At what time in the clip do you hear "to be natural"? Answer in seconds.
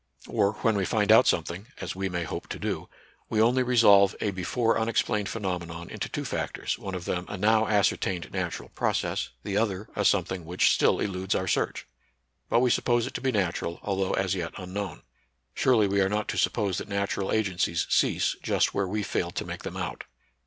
13.13-13.79